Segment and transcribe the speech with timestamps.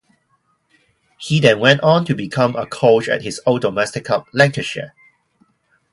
[1.19, 4.95] He then went on to become a coach at his old domestic club, Lancashire.